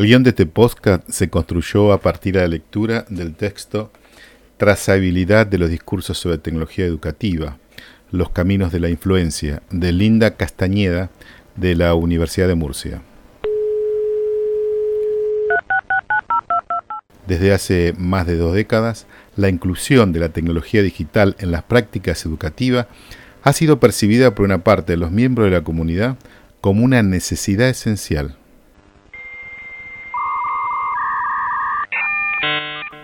El 0.00 0.06
guion 0.06 0.22
de 0.22 0.30
este 0.30 0.50
se 1.08 1.28
construyó 1.28 1.92
a 1.92 2.00
partir 2.00 2.32
de 2.32 2.40
la 2.40 2.48
lectura 2.48 3.04
del 3.10 3.34
texto 3.34 3.92
Trazabilidad 4.56 5.46
de 5.46 5.58
los 5.58 5.68
discursos 5.68 6.16
sobre 6.16 6.38
tecnología 6.38 6.86
educativa, 6.86 7.58
los 8.10 8.30
caminos 8.30 8.72
de 8.72 8.80
la 8.80 8.88
influencia, 8.88 9.60
de 9.70 9.92
Linda 9.92 10.38
Castañeda, 10.38 11.10
de 11.54 11.74
la 11.74 11.92
Universidad 11.92 12.48
de 12.48 12.54
Murcia. 12.54 13.02
Desde 17.26 17.52
hace 17.52 17.94
más 17.98 18.26
de 18.26 18.38
dos 18.38 18.54
décadas, 18.54 19.06
la 19.36 19.50
inclusión 19.50 20.14
de 20.14 20.20
la 20.20 20.30
tecnología 20.30 20.80
digital 20.80 21.36
en 21.40 21.50
las 21.50 21.64
prácticas 21.64 22.24
educativas 22.24 22.86
ha 23.42 23.52
sido 23.52 23.80
percibida 23.80 24.34
por 24.34 24.46
una 24.46 24.64
parte 24.64 24.94
de 24.94 24.96
los 24.96 25.10
miembros 25.10 25.50
de 25.50 25.58
la 25.58 25.62
comunidad 25.62 26.16
como 26.62 26.86
una 26.86 27.02
necesidad 27.02 27.68
esencial. 27.68 28.39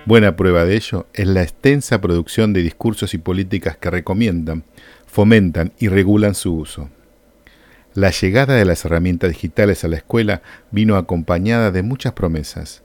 Buena 0.06 0.36
prueba 0.36 0.64
de 0.64 0.76
ello 0.76 1.08
es 1.14 1.26
la 1.26 1.42
extensa 1.42 2.00
producción 2.00 2.52
de 2.52 2.62
discursos 2.62 3.12
y 3.12 3.18
políticas 3.18 3.76
que 3.76 3.90
recomiendan, 3.90 4.62
fomentan 5.08 5.72
y 5.80 5.88
regulan 5.88 6.36
su 6.36 6.54
uso. 6.54 6.90
La 7.92 8.12
llegada 8.12 8.54
de 8.54 8.64
las 8.64 8.84
herramientas 8.84 9.30
digitales 9.30 9.82
a 9.82 9.88
la 9.88 9.96
escuela 9.96 10.42
vino 10.70 10.94
acompañada 10.94 11.72
de 11.72 11.82
muchas 11.82 12.12
promesas. 12.12 12.84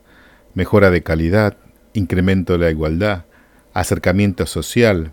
Mejora 0.55 0.89
de 0.89 1.03
calidad, 1.03 1.57
incremento 1.94 2.53
de 2.53 2.59
la 2.59 2.71
igualdad, 2.71 3.25
acercamiento 3.75 4.47
social, 4.47 5.11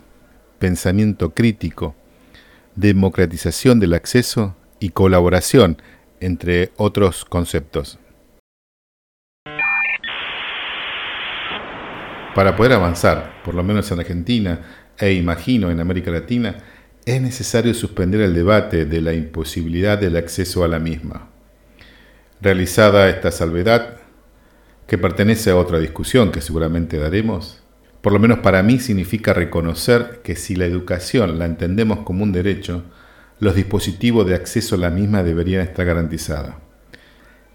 pensamiento 0.58 1.34
crítico, 1.34 1.94
democratización 2.74 3.80
del 3.80 3.92
acceso 3.92 4.56
y 4.80 4.90
colaboración, 4.90 5.82
entre 6.20 6.72
otros 6.78 7.26
conceptos. 7.26 7.98
Para 12.38 12.54
poder 12.54 12.72
avanzar, 12.74 13.42
por 13.44 13.52
lo 13.56 13.64
menos 13.64 13.90
en 13.90 13.98
Argentina 13.98 14.60
e 14.96 15.12
imagino 15.12 15.72
en 15.72 15.80
América 15.80 16.12
Latina, 16.12 16.54
es 17.04 17.20
necesario 17.20 17.74
suspender 17.74 18.20
el 18.20 18.32
debate 18.32 18.84
de 18.84 19.00
la 19.00 19.12
imposibilidad 19.12 19.98
del 19.98 20.16
acceso 20.16 20.62
a 20.62 20.68
la 20.68 20.78
misma. 20.78 21.30
Realizada 22.40 23.08
esta 23.08 23.32
salvedad, 23.32 23.96
que 24.86 24.98
pertenece 24.98 25.50
a 25.50 25.56
otra 25.56 25.80
discusión 25.80 26.30
que 26.30 26.40
seguramente 26.40 26.96
daremos, 26.98 27.60
por 28.02 28.12
lo 28.12 28.20
menos 28.20 28.38
para 28.38 28.62
mí 28.62 28.78
significa 28.78 29.32
reconocer 29.32 30.20
que 30.22 30.36
si 30.36 30.54
la 30.54 30.66
educación 30.66 31.40
la 31.40 31.44
entendemos 31.44 32.04
como 32.04 32.22
un 32.22 32.30
derecho, 32.30 32.84
los 33.40 33.56
dispositivos 33.56 34.28
de 34.28 34.36
acceso 34.36 34.76
a 34.76 34.78
la 34.78 34.90
misma 34.90 35.24
deberían 35.24 35.62
estar 35.62 35.84
garantizados. 35.84 36.54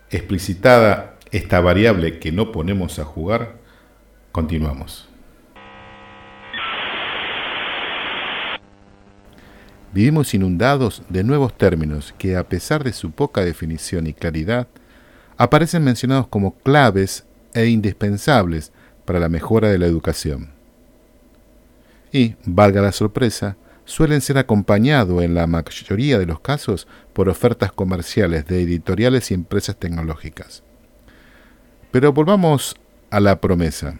Explicitada 0.09 1.19
esta 1.31 1.61
variable 1.61 2.19
que 2.19 2.33
no 2.33 2.51
ponemos 2.51 2.99
a 2.99 3.05
jugar, 3.05 3.62
Continuamos. 4.33 5.07
Vivimos 9.93 10.33
inundados 10.33 11.03
de 11.07 11.23
nuevos 11.23 11.55
términos 11.55 12.15
que, 12.17 12.35
a 12.35 12.49
pesar 12.49 12.83
de 12.83 12.93
su 12.93 13.11
poca 13.11 13.45
definición 13.45 14.07
y 14.07 14.13
claridad, 14.13 14.67
aparecen 15.37 15.83
mencionados 15.83 16.27
como 16.29 16.55
claves 16.55 17.25
e 17.53 17.67
indispensables 17.67 18.71
para 19.05 19.19
la 19.19 19.29
mejora 19.29 19.69
de 19.69 19.77
la 19.77 19.85
educación. 19.85 20.49
Y, 22.11 22.33
valga 22.43 22.81
la 22.81 22.91
sorpresa, 22.91 23.55
suelen 23.85 24.21
ser 24.21 24.39
acompañados 24.39 25.21
en 25.21 25.35
la 25.35 25.45
mayoría 25.45 26.17
de 26.17 26.25
los 26.25 26.39
casos 26.39 26.87
por 27.13 27.29
ofertas 27.29 27.71
comerciales 27.71 28.47
de 28.47 28.63
editoriales 28.63 29.29
y 29.29 29.35
empresas 29.35 29.75
tecnológicas. 29.75 30.63
Pero 31.91 32.13
volvamos 32.13 32.75
a 33.11 33.19
la 33.19 33.39
promesa 33.39 33.99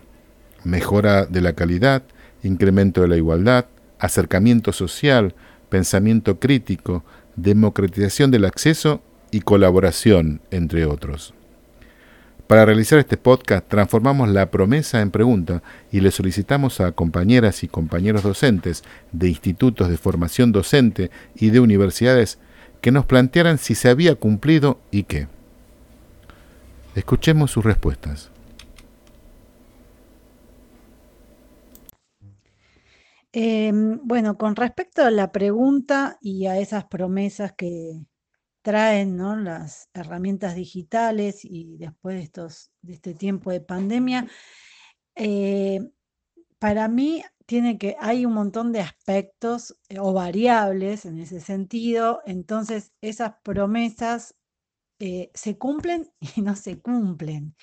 mejora 0.64 1.26
de 1.26 1.42
la 1.42 1.54
calidad, 1.54 2.04
incremento 2.44 3.02
de 3.02 3.08
la 3.08 3.18
igualdad, 3.18 3.66
acercamiento 4.00 4.72
social, 4.72 5.36
pensamiento 5.70 6.40
crítico, 6.40 7.04
democratización 7.36 8.32
del 8.32 8.46
acceso 8.46 9.02
y 9.32 9.42
colaboración, 9.42 10.42
entre 10.52 10.86
otros. 10.86 11.34
Para 12.48 12.66
realizar 12.66 13.00
este 13.00 13.18
podcast 13.18 13.68
transformamos 13.68 14.30
la 14.30 14.52
promesa 14.52 15.02
en 15.02 15.12
pregunta 15.12 15.64
y 15.92 16.02
le 16.02 16.12
solicitamos 16.12 16.82
a 16.82 16.92
compañeras 16.92 17.64
y 17.64 17.68
compañeros 17.68 18.22
docentes 18.22 18.84
de 19.12 19.30
institutos 19.30 19.90
de 19.90 19.98
formación 19.98 20.52
docente 20.52 21.10
y 21.36 21.50
de 21.52 21.62
universidades 21.62 22.38
que 22.82 22.92
nos 22.92 23.06
plantearan 23.06 23.58
si 23.58 23.76
se 23.76 23.90
había 23.90 24.16
cumplido 24.16 24.80
y 24.92 25.04
qué. 25.04 25.28
Escuchemos 26.96 27.50
sus 27.50 27.64
respuestas. 27.64 28.33
Em, 33.36 34.00
bueno, 34.04 34.38
con 34.38 34.56
respecto 34.56 35.04
a 35.04 35.10
la 35.10 35.32
pregunta 35.32 36.18
y 36.22 36.46
a 36.46 36.60
esas 36.60 36.86
promesas 36.86 37.54
que 37.54 38.06
traen, 38.62 39.18
¿no? 39.18 39.36
las 39.36 39.90
herramientas 39.94 40.56
digitales 40.56 41.44
y 41.44 41.78
después 41.78 42.16
de, 42.18 42.24
estos, 42.24 42.72
de 42.84 42.94
este 42.94 43.16
tiempo 43.16 43.52
de 43.52 43.62
pandemia, 43.62 44.28
eh, 45.16 45.80
para 46.60 46.88
mí 46.88 47.24
tiene 47.48 47.78
que, 47.80 47.96
hay 48.00 48.26
un 48.26 48.34
montón 48.34 48.72
de 48.72 48.82
aspectos 48.82 49.78
eh, 49.90 50.00
o 50.00 50.14
variables 50.14 51.06
en 51.06 51.20
ese 51.20 51.42
sentido, 51.42 52.22
entonces 52.26 52.94
esas 53.02 53.36
promesas 53.44 54.36
eh, 55.00 55.32
se 55.34 55.58
cumplen 55.58 56.12
y 56.38 56.42
no 56.42 56.56
se 56.56 56.82
cumplen. 56.82 57.56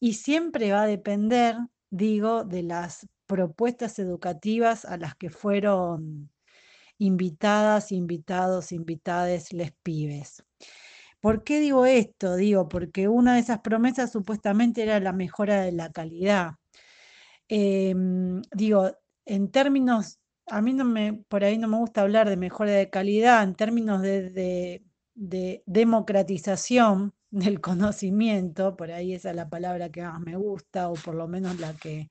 Y 0.00 0.14
siempre 0.14 0.72
va 0.72 0.82
a 0.82 0.86
depender, 0.86 1.56
digo, 1.90 2.44
de 2.44 2.62
las 2.64 3.06
propuestas 3.26 3.98
educativas 3.98 4.84
a 4.84 4.96
las 4.96 5.14
que 5.16 5.30
fueron 5.30 6.30
invitadas, 6.98 7.92
invitados, 7.92 8.72
invitades, 8.72 9.52
les 9.52 9.72
pibes. 9.72 10.44
¿Por 11.20 11.44
qué 11.44 11.60
digo 11.60 11.86
esto? 11.86 12.36
Digo, 12.36 12.68
porque 12.68 13.08
una 13.08 13.34
de 13.34 13.40
esas 13.40 13.60
promesas 13.60 14.12
supuestamente 14.12 14.82
era 14.82 15.00
la 15.00 15.12
mejora 15.12 15.62
de 15.62 15.72
la 15.72 15.90
calidad. 15.92 16.52
Em, 17.48 18.42
digo, 18.52 18.92
en 19.24 19.50
términos, 19.50 20.18
a 20.46 20.62
mí 20.62 20.72
no 20.72 20.84
me, 20.84 21.12
por 21.28 21.44
ahí 21.44 21.58
no 21.58 21.68
me 21.68 21.78
gusta 21.78 22.02
hablar 22.02 22.28
de 22.28 22.36
mejora 22.36 22.72
de 22.72 22.90
calidad, 22.90 23.42
en 23.42 23.54
términos 23.54 24.02
de, 24.02 24.82
de 25.14 25.62
democratización 25.66 27.14
del 27.30 27.60
conocimiento, 27.60 28.76
por 28.76 28.92
ahí 28.92 29.14
esa 29.14 29.30
es 29.30 29.36
la 29.36 29.48
palabra 29.48 29.90
que 29.90 30.02
más 30.02 30.20
me 30.20 30.36
gusta, 30.36 30.88
o 30.90 30.94
por 30.94 31.14
lo 31.14 31.28
menos 31.28 31.58
la 31.58 31.74
que 31.74 32.10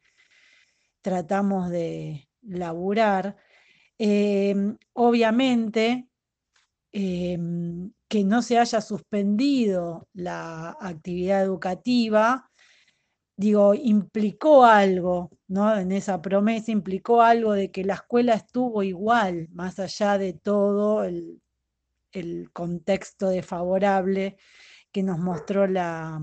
tratamos 1.05 1.69
de 1.69 2.27
laburar. 2.41 3.38
Em, 3.99 4.75
obviamente, 4.93 6.09
em, 6.91 7.91
que 8.09 8.23
no 8.23 8.41
se 8.41 8.57
haya 8.57 8.81
suspendido 8.81 10.07
la 10.13 10.75
actividad 10.79 11.43
educativa, 11.43 12.49
digo, 13.38 13.75
implicó 13.75 14.66
algo, 14.66 15.29
¿no? 15.47 15.77
En 15.77 15.91
esa 15.91 16.21
promesa 16.23 16.71
implicó 16.71 17.22
algo 17.22 17.53
de 17.53 17.72
que 17.72 17.83
la 17.83 17.95
escuela 17.95 18.33
estuvo 18.33 18.81
igual, 18.81 19.47
más 19.51 19.77
allá 19.79 20.17
de 20.17 20.33
todo 20.33 21.03
el, 21.03 21.39
el 22.13 22.51
contexto 22.51 23.29
desfavorable 23.29 24.37
que 24.91 25.03
nos 25.03 25.19
mostró 25.19 25.67
la, 25.67 26.19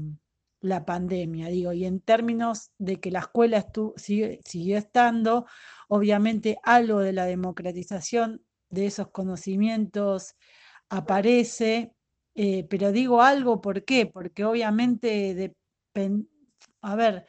la 0.63 0.85
pandemia, 0.87 1.49
digo, 1.49 1.73
y 1.73 1.85
en 1.85 2.01
términos 2.01 2.71
de 2.79 3.01
que 3.01 3.11
la 3.11 3.19
escuela 3.19 3.67
siguió 3.97 4.79
estando, 4.79 5.47
obviamente 5.89 6.59
algo 6.63 7.01
de 7.01 7.13
la 7.13 7.27
democratización 7.27 8.43
de 8.71 8.87
esos 8.87 9.09
conocimientos 9.09 10.37
aparece, 10.89 11.93
eh, 12.35 12.65
pero 12.71 12.93
digo 12.93 13.23
algo, 13.23 13.61
¿por 13.61 13.85
qué? 13.85 14.07
Porque 14.07 14.45
obviamente, 14.45 15.55
a 16.81 16.97
ver, 16.97 17.27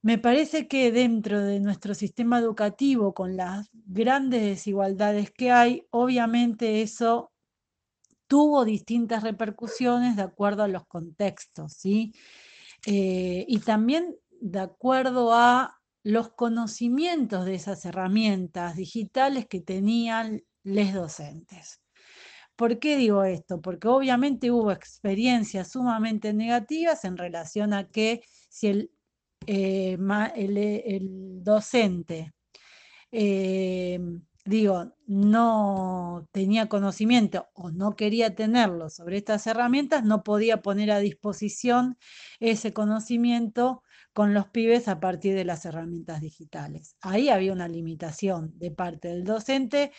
me 0.00 0.18
parece 0.18 0.68
que 0.68 0.92
dentro 0.92 1.42
de 1.42 1.60
nuestro 1.60 1.94
sistema 1.94 2.38
educativo, 2.38 3.12
con 3.12 3.36
las 3.36 3.68
grandes 3.72 4.42
desigualdades 4.42 5.30
que 5.30 5.50
hay, 5.50 5.86
obviamente 5.90 6.80
eso 6.80 7.30
tuvo 8.26 8.64
distintas 8.64 9.22
repercusiones 9.22 10.16
de 10.16 10.22
acuerdo 10.22 10.62
a 10.62 10.68
los 10.68 10.86
contextos, 10.86 11.72
¿sí? 11.74 12.12
Eh, 12.86 13.44
y 13.48 13.58
también 13.60 14.16
de 14.40 14.60
acuerdo 14.60 15.32
a 15.32 15.80
los 16.02 16.30
conocimientos 16.30 17.44
de 17.46 17.54
esas 17.54 17.84
herramientas 17.84 18.76
digitales 18.76 19.46
que 19.46 19.60
tenían 19.60 20.42
los 20.62 20.92
docentes. 20.92 21.80
¿Por 22.54 22.78
qué 22.78 22.96
digo 22.96 23.24
esto? 23.24 23.60
Porque 23.60 23.88
obviamente 23.88 24.50
hubo 24.50 24.72
experiencias 24.72 25.72
sumamente 25.72 26.32
negativas 26.32 27.04
en 27.04 27.16
relación 27.16 27.74
a 27.74 27.88
que 27.88 28.22
si 28.48 28.68
el, 28.68 28.90
eh, 29.46 29.98
el, 30.36 31.44
docente 31.44 32.32
eh, 33.12 34.00
digo, 34.46 34.92
no 35.06 36.28
tenía 36.32 36.68
conocimiento 36.68 37.48
o 37.54 37.70
no 37.70 37.96
quería 37.96 38.34
tenerlo 38.34 38.88
sobre 38.90 39.18
estas 39.18 39.46
herramientas, 39.46 40.04
no 40.04 40.22
podía 40.22 40.62
poner 40.62 40.90
a 40.90 41.00
disposición 41.00 41.98
ese 42.40 42.72
conocimiento 42.72 43.82
con 44.12 44.32
los 44.32 44.48
pibes 44.48 44.88
a 44.88 44.98
partir 44.98 45.34
de 45.34 45.44
las 45.44 45.66
herramientas 45.66 46.22
digitales. 46.22 46.96
Ahí 47.02 47.28
había 47.28 47.52
una 47.52 47.68
limitación 47.68 48.58
de 48.58 48.70
parte 48.70 49.08
del 49.08 49.24
docente 49.24 49.92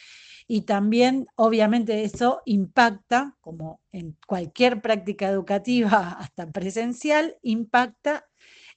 y 0.47 0.61
también, 0.61 1.27
obviamente, 1.35 2.03
eso 2.03 2.41
impacta, 2.45 3.37
como 3.41 3.81
en 3.91 4.17
cualquier 4.25 4.81
práctica 4.81 5.29
educativa, 5.29 6.11
hasta 6.19 6.51
presencial, 6.51 7.37
impacta 7.43 8.25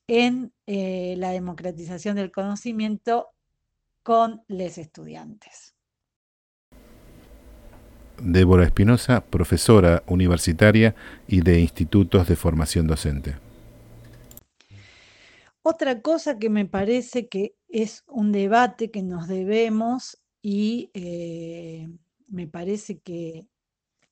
en 0.07 0.53
eh, 0.67 1.15
la 1.17 1.31
democratización 1.31 2.17
del 2.17 2.33
conocimiento 2.33 3.29
con 4.03 4.43
los 4.49 4.79
estudiantes. 4.79 5.75
Débora 8.23 8.65
Espinosa, 8.65 9.25
profesora 9.25 10.03
universitaria 10.07 10.95
y 11.27 11.41
de 11.41 11.61
institutos 11.61 12.29
de 12.29 12.37
formación 12.37 12.87
docente. 12.87 13.37
Otra 15.63 16.01
cosa 16.01 16.39
que 16.39 16.51
me 16.51 16.67
parece 16.67 17.29
que 17.29 17.55
es 17.69 18.05
un 18.07 18.33
debate 18.33 18.91
que 18.91 19.03
nos 19.03 19.29
debemos 19.29 20.19
y 20.43 20.91
eh, 20.95 21.89
me 22.29 22.47
parece 22.47 22.99
que 23.01 23.47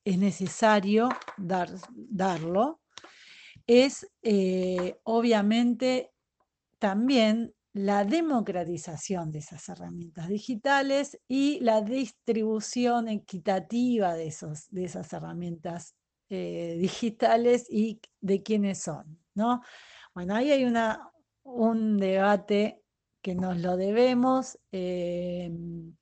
es 0.05 0.17
necesario 0.17 1.09
dar, 1.37 1.69
darlo, 1.95 2.79
es 3.67 4.07
eh, 4.23 4.99
obviamente 5.03 6.11
también 6.79 7.53
la 7.73 8.03
democratización 8.03 9.31
de 9.31 9.39
esas 9.39 9.67
herramientas 9.69 10.27
digitales 10.27 11.19
y 11.27 11.59
la 11.59 11.81
distribución 11.81 13.07
equitativa 13.07 14.15
de, 14.15 14.27
esos, 14.27 14.69
de 14.71 14.85
esas 14.85 15.11
herramientas 15.13 15.95
eh, 16.29 16.77
digitales 16.79 17.67
y 17.69 17.99
de 18.21 18.41
quiénes 18.43 18.81
son, 18.81 19.19
¿no? 19.35 19.61
Bueno, 20.13 20.35
ahí 20.35 20.51
hay 20.51 20.65
una, 20.65 21.11
un 21.43 21.97
debate 21.97 22.81
que 23.21 23.35
nos 23.35 23.57
lo 23.57 23.77
debemos, 23.77 24.57
em, 24.71 25.95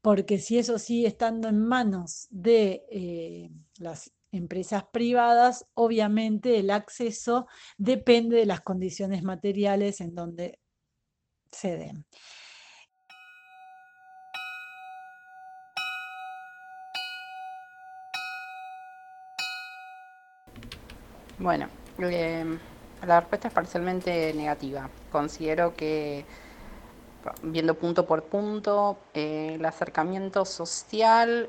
porque 0.00 0.38
si 0.38 0.58
eso 0.58 0.78
sigue 0.78 1.06
estando 1.06 1.48
en 1.48 1.60
manos 1.60 2.26
de 2.30 2.84
eh, 2.90 3.50
las 3.78 4.12
empresas 4.32 4.84
privadas, 4.92 5.66
obviamente 5.74 6.58
el 6.58 6.70
acceso 6.70 7.46
depende 7.76 8.36
de 8.36 8.46
las 8.46 8.62
condiciones 8.62 9.22
materiales 9.22 10.00
en 10.00 10.14
donde 10.14 10.58
se. 11.52 11.92
Bueno, 21.38 21.68
em, 21.98 22.58
la 23.06 23.20
respuesta 23.20 23.48
es 23.48 23.54
parcialmente 23.54 24.32
negativa. 24.34 24.88
Considero 25.10 25.74
que, 25.74 26.24
viendo 27.42 27.74
punto 27.74 28.06
por 28.06 28.24
punto, 28.24 28.98
eh, 29.14 29.54
el 29.54 29.64
acercamiento 29.64 30.44
social 30.44 31.48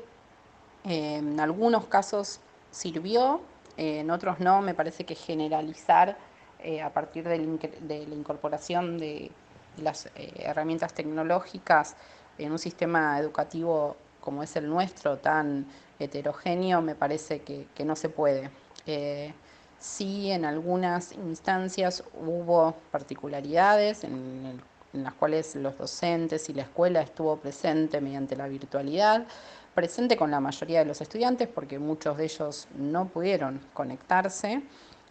en 0.84 1.40
algunos 1.40 1.86
casos 1.86 2.40
sirvió, 2.70 3.40
en 3.76 4.10
otros 4.10 4.40
no. 4.40 4.62
Me 4.62 4.74
parece 4.74 5.04
que 5.04 5.14
generalizar 5.14 6.18
eh, 6.58 6.82
a 6.82 6.92
partir 6.92 7.24
de 7.26 7.38
la 7.38 8.14
incorporación 8.14 8.98
de 8.98 9.30
las 9.78 10.06
eh, 10.14 10.32
herramientas 10.38 10.92
tecnológicas 10.94 11.96
en 12.38 12.52
un 12.52 12.58
sistema 12.58 13.18
educativo 13.18 13.96
como 14.20 14.42
es 14.42 14.56
el 14.56 14.68
nuestro, 14.68 15.18
tan 15.18 15.66
heterogéneo, 15.98 16.80
me 16.80 16.94
parece 16.94 17.42
que, 17.42 17.84
no 17.84 17.94
se 17.94 18.08
puede. 18.08 18.50
Eh, 18.86 19.34
sí, 19.78 20.30
en 20.30 20.46
algunas 20.46 21.12
instancias 21.12 22.02
hubo 22.14 22.74
particularidades 22.90 24.02
en, 24.04 24.60
en, 24.92 25.02
las 25.02 25.12
cuales 25.14 25.56
los 25.56 25.76
docentes 25.76 26.48
y 26.48 26.54
la 26.54 26.62
escuela 26.62 27.02
estuvo 27.02 27.36
presente 27.36 28.00
mediante 28.00 28.36
la 28.36 28.46
virtualidad, 28.46 29.26
presente 29.74 30.16
con 30.16 30.30
la 30.30 30.40
mayoría 30.40 30.78
de 30.78 30.84
los 30.84 31.00
estudiantes 31.00 31.48
porque 31.48 31.78
muchos 31.78 32.16
de 32.16 32.24
ellos 32.24 32.68
no 32.78 33.08
pudieron 33.08 33.60
conectarse 33.74 34.62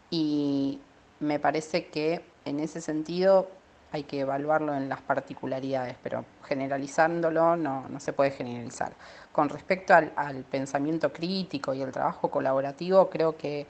y 0.09 0.80
me 1.19 1.39
parece 1.39 1.88
que 1.88 2.24
en 2.45 2.59
ese 2.59 2.81
sentido 2.81 3.50
hay 3.94 4.04
que 4.04 4.22
evaluarlo 4.22 4.74
en 4.74 4.90
las 4.90 5.01
particularidades, 5.01 5.95
pero 6.01 6.25
generalizándolo 6.45 7.56
no, 7.56 7.88
no 7.88 8.00
se 8.00 8.12
puede 8.12 8.31
generalizar. 8.31 8.92
Con 9.31 9.50
respecto 9.50 9.94
al, 9.94 10.44
pensamiento 10.50 11.13
crítico 11.13 11.75
y 11.75 11.81
el 11.84 11.92
trabajo 11.92 12.31
colaborativo, 12.31 13.07
creo 13.12 13.38
que, 13.38 13.68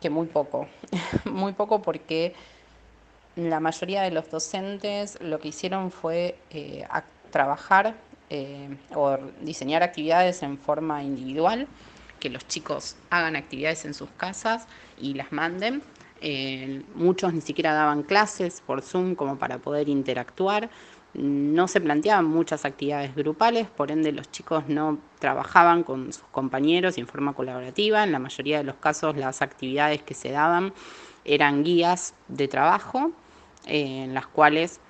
que 0.00 0.10
muy 0.10 0.26
poco, 0.26 0.66
muy 1.24 1.52
poco 1.52 1.80
porque 1.80 2.34
la 3.36 3.60
mayoría 3.60 4.02
de 4.02 4.10
los 4.10 4.28
docentes 4.28 5.20
lo 5.20 5.38
que 5.38 5.48
hicieron 5.48 5.92
fue 5.92 6.36
eh, 6.50 6.84
trabajar 7.30 7.94
eh, 8.30 8.76
o 8.96 9.16
diseñar 9.42 9.84
actividades 9.84 10.42
en 10.42 10.58
forma 10.58 11.04
individual, 11.04 11.68
que 12.18 12.30
los 12.30 12.48
chicos 12.48 12.96
hagan 13.10 13.36
actividades 13.36 13.84
en 13.84 13.94
sus 13.94 14.10
casas 14.10 14.66
y 14.98 15.14
las 15.14 15.30
manden 15.30 15.82
eh, 16.22 16.82
muchos 16.94 17.34
ni 17.34 17.40
siquiera 17.40 17.74
daban 17.74 18.04
clases 18.04 18.62
por 18.64 18.80
Zoom 18.80 19.16
como 19.16 19.38
para 19.38 19.58
poder 19.58 19.88
interactuar. 19.88 20.70
No 21.14 21.68
se 21.68 21.80
planteaban 21.80 22.24
muchas 22.24 22.64
actividades 22.64 23.14
grupales, 23.14 23.68
por 23.68 23.90
ende 23.90 24.12
los 24.12 24.30
chicos 24.30 24.68
no 24.68 24.98
trabajaban 25.18 25.82
con 25.82 26.12
sus 26.12 26.24
compañeros 26.30 26.96
y 26.96 27.00
en 27.00 27.08
forma 27.08 27.34
colaborativa. 27.34 28.04
En 28.04 28.12
la 28.12 28.18
mayoría 28.18 28.58
de 28.58 28.64
los 28.64 28.76
casos 28.76 29.16
las 29.16 29.42
actividades 29.42 30.02
que 30.02 30.14
se 30.14 30.30
daban 30.30 30.72
eran 31.24 31.64
guías 31.64 32.14
de 32.28 32.48
trabajo 32.48 33.10
eh, 33.66 34.04
en 34.04 34.14
las 34.14 34.26
cuales 34.26 34.80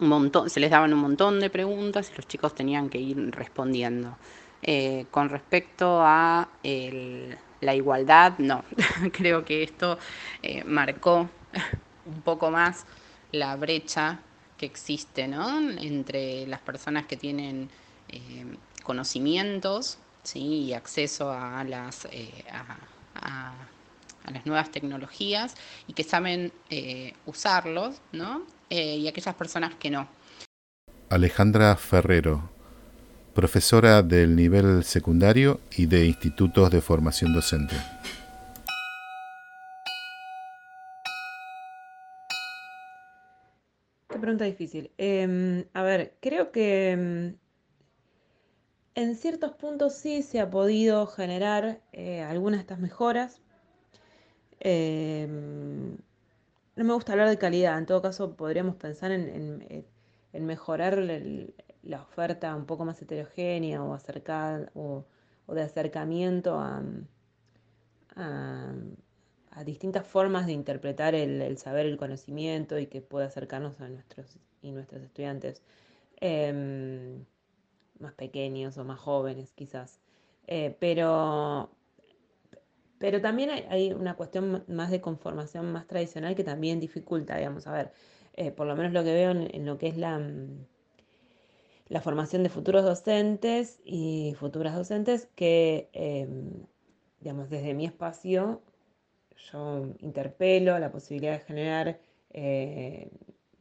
un 0.00 0.08
montón, 0.08 0.50
se 0.50 0.60
les 0.60 0.70
daban 0.70 0.92
un 0.92 1.00
montón 1.00 1.40
de 1.40 1.50
preguntas 1.50 2.10
y 2.10 2.16
los 2.16 2.26
chicos 2.26 2.54
tenían 2.54 2.88
que 2.88 2.98
ir 2.98 3.30
respondiendo. 3.32 4.16
Eh, 4.62 5.06
con 5.10 5.28
respecto 5.28 6.00
a 6.02 6.48
el, 6.62 7.36
la 7.60 7.74
igualdad, 7.74 8.38
no. 8.38 8.64
Creo 9.12 9.44
que 9.44 9.62
esto 9.62 9.98
eh, 10.42 10.64
marcó 10.64 11.28
un 12.06 12.22
poco 12.22 12.50
más 12.50 12.86
la 13.32 13.56
brecha 13.56 14.20
que 14.56 14.66
existe 14.66 15.22
entre 15.22 16.46
las 16.46 16.60
personas 16.60 17.06
que 17.06 17.16
tienen 17.16 17.68
eh, 18.08 18.46
conocimientos 18.82 19.98
y 20.34 20.72
acceso 20.72 21.30
a 21.30 21.62
las, 21.64 22.06
eh, 22.10 22.44
a, 22.50 23.52
las 24.32 24.46
nuevas 24.46 24.70
tecnologías 24.70 25.54
y 25.86 25.92
que 25.92 26.02
saben 26.02 26.52
usarlos 27.26 28.00
¿no? 28.12 28.42
y 28.68 29.06
aquellas 29.06 29.34
personas 29.36 29.74
que 29.76 29.90
no. 29.90 30.08
Alejandra 31.10 31.76
Ferrero, 31.76 32.50
profesora 33.36 34.02
del 34.02 34.34
nivel 34.34 34.82
secundario 34.82 35.60
y 35.76 35.84
de 35.84 36.06
institutos 36.06 36.70
de 36.70 36.80
formación 36.80 37.34
docente. 37.34 37.76
Qué 44.08 44.18
pregunta 44.18 44.46
difícil. 44.46 44.90
Em, 44.96 45.66
a 45.74 45.82
ver, 45.82 46.14
creo 46.20 46.50
que 46.50 46.92
em, 46.92 47.36
en 48.94 49.14
ciertos 49.16 49.52
puntos 49.52 49.92
sí 49.92 50.22
se 50.22 50.40
ha 50.40 50.48
podido 50.50 51.06
generar 51.06 51.82
eh, 51.92 52.22
algunas 52.22 52.58
de 52.58 52.62
estas 52.62 52.78
mejoras. 52.78 53.42
Em, 54.60 55.90
no 56.74 56.84
me 56.84 56.94
gusta 56.94 57.12
hablar 57.12 57.28
de 57.28 57.36
calidad, 57.36 57.76
en 57.76 57.84
todo 57.84 58.00
caso 58.00 58.34
podríamos 58.34 58.76
pensar 58.76 59.12
en, 59.12 59.84
en 60.32 60.46
mejorar 60.46 60.98
el, 60.98 61.54
la 61.86 62.02
oferta 62.02 62.54
un 62.54 62.66
poco 62.66 62.84
más 62.84 63.00
heterogénea 63.00 63.82
o, 63.82 63.94
acercada, 63.94 64.70
o, 64.74 65.04
de 65.48 65.62
acercamiento 65.62 66.58
a, 66.58 66.82
a, 68.16 69.64
distintas 69.64 70.06
formas 70.06 70.46
de 70.46 70.52
interpretar 70.52 71.14
el, 71.14 71.56
saber, 71.58 71.86
el 71.86 71.96
conocimiento 71.96 72.78
y 72.78 72.86
que 72.86 73.00
pueda 73.00 73.26
acercarnos 73.26 73.80
a 73.80 73.88
nuestros 73.88 74.38
y 74.62 74.70
nuestros 74.72 75.02
estudiantes 75.02 75.62
em, 76.20 77.24
más 78.00 78.12
pequeños 78.14 78.76
o 78.78 78.84
más 78.84 78.98
jóvenes 79.00 79.52
quizás. 79.52 80.00
Eh, 80.46 80.76
pero, 80.78 81.70
pero 82.98 83.20
también 83.20 83.50
hay, 83.50 83.92
una 83.92 84.14
cuestión 84.16 84.64
más 84.68 84.90
de 84.90 85.00
conformación 85.00 85.72
más 85.72 85.86
tradicional 85.86 86.34
que 86.34 86.44
también 86.44 86.80
dificulta, 86.80 87.36
digamos, 87.36 87.66
a 87.66 87.72
ver, 87.72 87.92
eh, 88.34 88.50
por 88.50 88.66
lo 88.66 88.76
menos 88.76 88.92
lo 88.92 89.04
que 89.04 89.12
veo 89.14 89.30
en 89.30 89.66
lo 89.66 89.78
que 89.78 89.88
es 89.88 89.96
la 89.96 90.20
la 91.88 92.00
formación 92.00 92.42
de 92.42 92.48
futuros 92.48 92.84
docentes 92.84 93.80
y 93.84 94.34
futuras 94.38 94.74
docentes 94.74 95.28
que, 95.34 95.88
em, 95.92 96.66
digamos, 97.20 97.48
desde 97.50 97.74
mi 97.74 97.86
espacio 97.86 98.62
yo 99.52 99.94
interpelo 100.00 100.78
la 100.78 100.90
posibilidad 100.90 101.32
de 101.32 101.40
generar 101.40 102.00
eh, 102.30 103.10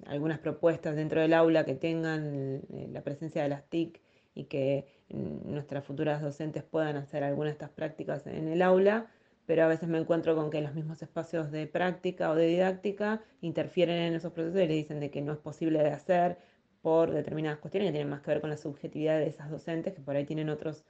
algunas 0.06 0.40
propuestas 0.40 0.96
dentro 0.96 1.22
del 1.22 1.34
aula 1.34 1.66
que 1.66 1.76
tengan 1.76 2.64
eh, 2.74 2.88
la 2.92 3.02
presencia 3.04 3.44
de 3.44 3.50
las 3.50 3.64
TIC 3.70 4.02
y 4.34 4.46
que 4.46 4.86
nuestras 5.10 5.86
futuras 5.86 6.22
docentes 6.22 6.64
puedan 6.64 6.98
hacer 6.98 7.24
algunas 7.24 7.52
de 7.52 7.54
estas 7.54 7.70
prácticas 7.70 8.28
en 8.28 8.48
el 8.48 8.62
aula, 8.62 9.08
pero 9.46 9.64
a 9.64 9.68
veces 9.68 9.88
me 9.88 10.00
encuentro 10.00 10.36
con 10.36 10.50
que 10.50 10.62
los 10.62 10.74
mismos 10.74 11.02
espacios 11.02 11.52
de 11.52 11.68
práctica 11.68 12.32
o 12.32 12.36
de 12.36 12.48
didáctica 12.48 13.22
interfieren 13.42 13.98
en 13.98 14.16
esos 14.16 14.34
procesos 14.34 14.62
y 14.62 14.68
le 14.68 14.74
dicen 14.74 15.00
de 15.00 15.12
que 15.12 15.22
no 15.22 15.32
es 15.34 15.40
posible 15.40 15.80
de 15.84 15.92
hacer 15.92 16.38
por 16.86 17.10
determinadas 17.10 17.58
cuestiones 17.58 17.88
que 17.88 17.94
tienen 17.94 18.12
más 18.12 18.22
que 18.22 18.30
ver 18.30 18.42
con 18.42 18.52
la 18.52 18.58
subjetividad 18.58 19.18
de 19.18 19.26
esas 19.26 19.50
docentes 19.50 19.96
que 19.96 20.02
por 20.02 20.16
ahí 20.16 20.24
tienen 20.24 20.50
otros, 20.50 20.86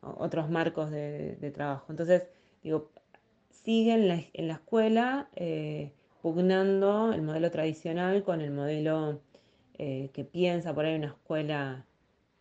otros 0.00 0.50
marcos 0.50 0.90
de, 0.90 1.52
trabajo. 1.54 1.86
Entonces, 1.90 2.26
digo, 2.60 2.90
siguen 3.48 4.26
en 4.32 4.48
la, 4.48 4.54
escuela 4.54 5.28
eh, 5.36 5.92
pugnando 6.22 7.12
el 7.12 7.22
modelo 7.22 7.52
tradicional 7.52 8.24
con 8.24 8.40
el 8.40 8.50
modelo 8.50 9.20
eh, 9.74 10.10
que 10.12 10.24
piensa 10.24 10.74
por 10.74 10.86
ahí 10.86 10.96
una 10.96 11.06
escuela 11.06 11.86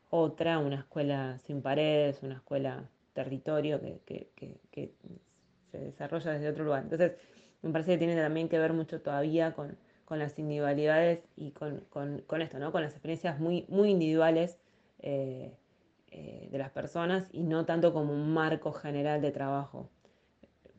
otra, 0.09 0.57
una 0.57 0.77
escuela 0.77 1.37
sin 1.45 1.61
paredes, 1.61 2.23
una 2.23 2.37
escuela 2.37 2.89
territorio 3.13 3.79
que, 3.79 4.31
que 4.71 4.95
se 5.71 5.77
desarrolla 5.77 6.31
desde 6.31 6.49
otro 6.49 6.63
lugar. 6.63 6.81
Entonces, 6.81 7.11
me 7.61 7.69
parece 7.69 7.91
que 7.91 7.99
tiene 7.99 8.15
también 8.19 8.49
que 8.49 8.57
ver 8.57 8.73
mucho 8.73 9.01
todavía 9.01 9.53
con, 9.53 9.77
las 10.19 10.37
individualidades 10.39 11.21
y 11.35 11.51
con, 11.51 11.83
esto, 12.41 12.59
¿no? 12.59 12.71
Con 12.71 12.81
las 12.81 12.91
experiencias 12.91 13.39
muy, 13.39 13.65
muy 13.69 13.89
individuales 13.89 14.57
eh, 14.99 15.53
eh, 16.11 16.49
de 16.51 16.57
las 16.57 16.71
personas 16.71 17.27
y 17.31 17.43
no 17.43 17.65
tanto 17.65 17.93
como 17.93 18.13
un 18.13 18.33
marco 18.33 18.71
general 18.71 19.21
de 19.21 19.31
trabajo. 19.31 19.89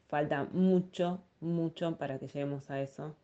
Falta 0.09 0.45
mucho, 0.53 1.23
mucho 1.41 1.97
para 1.97 2.19
que 2.19 2.27
lleguemos 2.27 2.71
a 2.71 2.81
eso. 2.81 3.17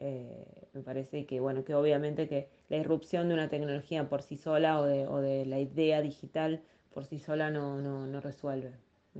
Eh, 0.00 0.44
me 0.72 0.82
parece 0.82 1.24
que, 1.24 1.40
bueno, 1.40 1.64
que 1.64 1.74
obviamente 1.74 2.28
que 2.28 2.48
la 2.68 2.76
irrupción 2.76 3.28
de 3.28 3.34
una 3.34 3.48
tecnología 3.48 4.08
por 4.08 4.22
sí 4.22 4.36
sola 4.36 4.80
o 4.80 4.84
de, 4.84 5.06
o 5.06 5.20
de 5.20 5.46
la 5.46 5.60
idea 5.60 6.02
digital 6.02 6.60
por 6.92 7.06
sí 7.06 7.18
sola 7.18 7.50
no, 7.50 7.80
no, 7.80 8.06
no 8.06 8.20
resuelve 8.20 8.72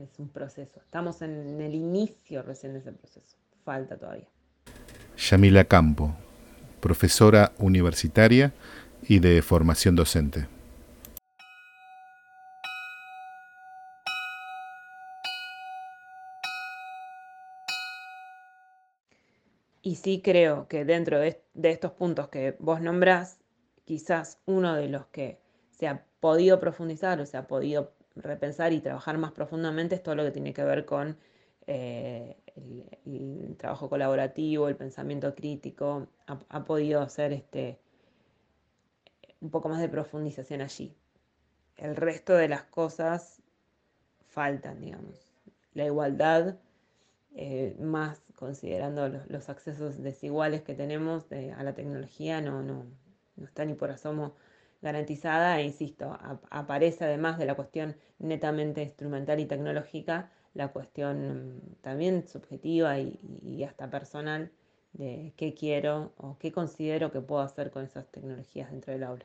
es 0.03 0.19
un 0.19 0.29
proceso. 0.29 0.81
Estamos 0.81 1.23
en 1.23 1.61
el 1.61 1.75
inicio 1.75 2.43
recién 2.43 2.73
de 2.73 2.81
ese 2.81 2.93
proceso. 2.93 3.37
Falta 3.65 3.97
todavía. 3.97 4.27
Yamila 5.17 5.65
Campo, 5.65 6.15
profesora 6.85 7.53
universitaria 7.59 8.53
y 9.09 9.19
de 9.19 9.41
formación 9.41 9.97
docente. 9.97 10.49
Y 19.81 19.95
sí 19.95 20.21
creo 20.23 20.69
que 20.69 20.85
dentro 20.85 21.19
de, 21.19 21.43
de, 21.55 21.71
estos 21.71 21.93
puntos 21.93 22.29
que 22.29 22.55
vos 22.59 22.83
nombrás, 22.83 23.39
quizás 23.87 24.39
uno 24.45 24.75
de 24.75 24.91
los 24.91 25.07
que 25.07 25.39
se 25.71 25.89
ha 25.89 26.05
podido 26.21 26.61
profundizar 26.61 27.19
o 27.19 27.25
se 27.25 27.39
ha 27.39 27.47
podido 27.47 27.95
repensar 28.15 28.75
y 28.75 28.81
trabajar 28.81 29.17
más 29.17 29.33
profundamente 29.33 29.95
es 29.95 30.03
todo 30.03 30.17
lo 30.17 30.25
que 30.25 30.33
tiene 30.33 30.53
que 30.53 30.65
ver 30.65 30.85
con 30.85 31.17
eh, 31.67 32.37
el, 33.05 33.57
trabajo 33.57 33.89
colaborativo, 33.89 34.69
el 34.69 34.77
pensamiento 34.77 35.35
crítico, 35.35 36.09
ha, 36.27 36.65
podido 36.65 37.01
hacer 37.01 37.33
este, 37.33 37.79
un 39.41 39.51
poco 39.51 39.69
más 39.69 39.81
de 39.81 39.89
profundización 39.89 40.61
allí. 40.61 40.95
El 41.77 41.97
resto 41.97 42.35
de 42.35 42.49
las 42.49 42.65
cosas 42.65 43.43
faltan, 44.29 44.81
digamos. 44.81 45.33
La 45.75 45.87
igualdad, 45.87 46.57
eh, 47.35 47.77
más 47.81 48.21
considerando 48.37 49.09
los, 49.09 49.49
accesos 49.49 50.03
desiguales 50.03 50.63
que 50.63 50.75
tenemos 50.75 51.27
a 51.57 51.63
la 51.63 51.75
tecnología, 51.75 52.41
no, 52.41 52.63
no, 52.63 52.85
no 53.37 53.45
está 53.45 53.65
ni 53.65 53.75
por 53.75 53.91
asomo 53.91 54.35
garantizada 54.85 55.59
e 55.59 55.65
insisto, 55.65 56.17
aparece 56.51 57.05
además 57.05 57.39
de 57.39 57.47
la 57.47 57.55
cuestión 57.55 57.97
netamente 58.19 58.83
instrumental 58.83 59.41
y 59.41 59.47
tecnológica, 59.47 60.31
la 60.55 60.69
cuestión 60.69 61.57
mm, 61.57 61.83
también 61.83 62.27
subjetiva 62.29 62.99
y, 62.99 63.65
hasta 63.65 63.91
personal 63.91 64.51
de 64.93 65.33
qué 65.37 65.55
quiero 65.55 66.13
o 66.17 66.39
qué 66.39 66.53
considero 66.53 67.11
que 67.13 67.21
puedo 67.21 67.43
hacer 67.43 67.71
con 67.71 67.85
esas 67.85 68.07
tecnologías 68.11 68.71
dentro 68.71 68.93
del 68.93 69.03
aula. 69.03 69.25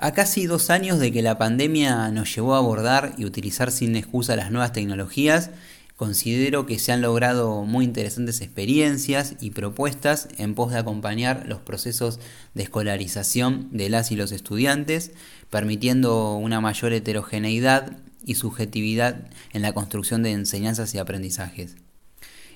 A 0.00 0.12
casi 0.12 0.46
dos 0.46 0.70
años 0.70 1.00
de 1.00 1.10
que 1.10 1.22
la 1.22 1.38
pandemia 1.38 2.12
nos 2.12 2.32
llevó 2.32 2.54
a 2.54 2.58
abordar 2.58 3.14
y 3.18 3.24
utilizar 3.24 3.72
sin 3.72 3.96
excusa 3.96 4.36
las 4.36 4.52
nuevas 4.52 4.72
tecnologías, 4.72 5.50
considero 5.98 6.64
que 6.64 6.78
se 6.78 6.92
han 6.92 7.02
logrado 7.02 7.64
muy 7.64 7.84
interesantes 7.84 8.40
experiencias 8.40 9.34
y 9.40 9.50
propuestas 9.50 10.28
en 10.38 10.54
pos 10.54 10.70
de 10.70 10.78
acompañar 10.78 11.46
los 11.48 11.58
procesos 11.58 12.20
de 12.54 12.62
escolarización 12.62 13.68
de 13.72 13.88
las 13.88 14.12
y 14.12 14.16
los 14.16 14.30
estudiantes, 14.30 15.10
permitiendo 15.50 16.36
una 16.36 16.60
mayor 16.60 16.92
heterogeneidad 16.92 17.98
y 18.24 18.36
subjetividad 18.36 19.28
en 19.52 19.62
la 19.62 19.72
construcción 19.72 20.22
de 20.22 20.30
enseñanzas 20.30 20.94
y 20.94 20.98
aprendizajes. 20.98 21.74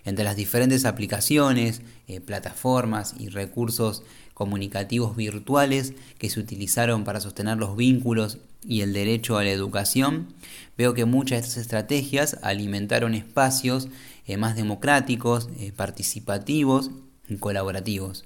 Entre 0.04 0.24
las 0.24 0.36
diferentes 0.36 0.84
aplicaciones, 0.84 1.82
eh, 2.06 2.20
plataformas 2.20 3.16
y 3.18 3.28
recursos 3.28 4.04
comunicativos 4.34 5.16
virtuales 5.16 5.94
que 6.18 6.30
se 6.30 6.38
utilizaron 6.38 7.02
para 7.02 7.20
sostener 7.20 7.58
los 7.58 7.76
vínculos 7.76 8.38
y 8.64 8.82
el 8.82 8.92
derecho 8.92 9.38
a 9.38 9.44
la 9.44 9.50
educación, 9.50 10.28
veo 10.76 10.94
que 10.94 11.04
muchas 11.04 11.42
de 11.42 11.48
estas 11.48 11.62
estrategias 11.62 12.38
alimentaron 12.42 13.14
espacios 13.14 13.88
eh, 14.26 14.36
más 14.36 14.56
democráticos, 14.56 15.48
eh, 15.58 15.72
participativos 15.72 16.90
y 17.28 17.36
colaborativos. 17.36 18.24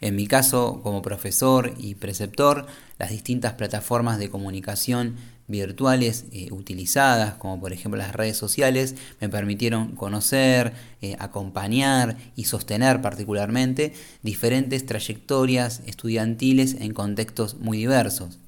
En 0.00 0.14
mi 0.14 0.26
caso, 0.26 0.80
como 0.82 1.02
profesor 1.02 1.74
y 1.78 1.94
preceptor, 1.94 2.66
las 2.98 3.10
distintas 3.10 3.54
plataformas 3.54 4.18
de 4.18 4.30
comunicación 4.30 5.16
virtuales 5.48 6.26
eh, 6.32 6.48
utilizadas, 6.52 7.34
como 7.34 7.60
por 7.60 7.72
ejemplo 7.72 7.98
las 7.98 8.14
redes 8.14 8.36
sociales, 8.36 8.94
me 9.20 9.28
permitieron 9.28 9.96
conocer, 9.96 10.72
acompañar 11.18 12.16
y 12.34 12.44
sostener 12.44 13.00
particularmente 13.00 13.94
diferentes 14.22 14.84
trayectorias 14.86 15.82
estudiantiles 15.86 16.76
en 16.80 16.92
contextos 16.92 17.54
muy 17.56 17.78
diversos. 17.78 18.38